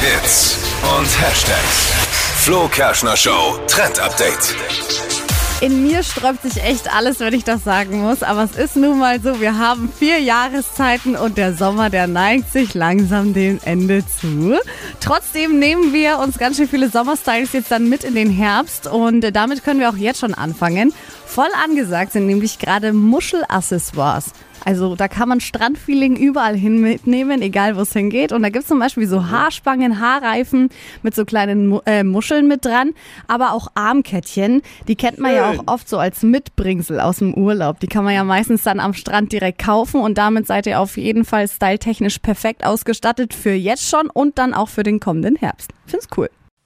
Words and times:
Hits 0.00 0.56
und 0.96 1.06
Hashtags. 1.20 1.92
Flo 2.36 2.68
Kerschner 2.68 3.16
Show 3.16 3.58
Trend 3.66 3.98
Update. 3.98 4.54
In 5.60 5.82
mir 5.82 6.04
sträubt 6.04 6.42
sich 6.42 6.62
echt 6.62 6.94
alles, 6.94 7.18
wenn 7.18 7.34
ich 7.34 7.42
das 7.42 7.64
sagen 7.64 8.02
muss. 8.02 8.22
Aber 8.22 8.44
es 8.44 8.56
ist 8.56 8.76
nun 8.76 9.00
mal 9.00 9.20
so, 9.20 9.40
wir 9.40 9.58
haben 9.58 9.92
vier 9.92 10.20
Jahreszeiten 10.20 11.16
und 11.16 11.36
der 11.36 11.52
Sommer, 11.52 11.90
der 11.90 12.06
neigt 12.06 12.52
sich 12.52 12.74
langsam 12.74 13.34
dem 13.34 13.58
Ende 13.64 14.04
zu. 14.06 14.56
Trotzdem 15.00 15.58
nehmen 15.58 15.92
wir 15.92 16.20
uns 16.20 16.38
ganz 16.38 16.58
schön 16.58 16.68
viele 16.68 16.90
Sommerstyles 16.90 17.52
jetzt 17.52 17.72
dann 17.72 17.88
mit 17.88 18.04
in 18.04 18.14
den 18.14 18.30
Herbst 18.30 18.86
und 18.86 19.22
damit 19.34 19.64
können 19.64 19.80
wir 19.80 19.90
auch 19.90 19.96
jetzt 19.96 20.20
schon 20.20 20.34
anfangen. 20.34 20.94
Voll 21.26 21.50
angesagt 21.64 22.12
sind 22.12 22.26
nämlich 22.26 22.60
gerade 22.60 22.92
Muschelaccessoires. 22.92 24.26
Also 24.68 24.96
da 24.96 25.08
kann 25.08 25.30
man 25.30 25.40
Strandfeeling 25.40 26.16
überall 26.16 26.54
hin 26.54 26.82
mitnehmen, 26.82 27.40
egal 27.40 27.78
wo 27.78 27.80
es 27.80 27.94
hingeht. 27.94 28.32
Und 28.32 28.42
da 28.42 28.50
gibt 28.50 28.64
es 28.64 28.68
zum 28.68 28.78
Beispiel 28.78 29.06
so 29.06 29.30
Haarspangen, 29.30 29.98
Haarreifen 29.98 30.68
mit 31.02 31.14
so 31.14 31.24
kleinen 31.24 31.80
äh, 31.86 32.04
Muscheln 32.04 32.48
mit 32.48 32.66
dran, 32.66 32.90
aber 33.28 33.52
auch 33.54 33.68
Armkettchen. 33.74 34.60
Die 34.86 34.94
kennt 34.94 35.20
man 35.20 35.34
ja 35.34 35.48
auch 35.48 35.62
oft 35.64 35.88
so 35.88 35.96
als 35.96 36.22
Mitbringsel 36.22 37.00
aus 37.00 37.16
dem 37.16 37.32
Urlaub. 37.32 37.80
Die 37.80 37.86
kann 37.86 38.04
man 38.04 38.12
ja 38.12 38.24
meistens 38.24 38.62
dann 38.62 38.78
am 38.78 38.92
Strand 38.92 39.32
direkt 39.32 39.58
kaufen 39.58 40.02
und 40.02 40.18
damit 40.18 40.46
seid 40.46 40.66
ihr 40.66 40.80
auf 40.80 40.98
jeden 40.98 41.24
Fall 41.24 41.48
styletechnisch 41.48 42.18
perfekt 42.18 42.66
ausgestattet 42.66 43.32
für 43.32 43.52
jetzt 43.52 43.88
schon 43.88 44.10
und 44.10 44.36
dann 44.36 44.52
auch 44.52 44.68
für 44.68 44.82
den 44.82 45.00
kommenden 45.00 45.36
Herbst. 45.36 45.70
Find's 45.86 46.08
cool. 46.14 46.28